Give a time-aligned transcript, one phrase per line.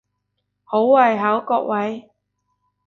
[0.63, 2.09] 好胃口各位！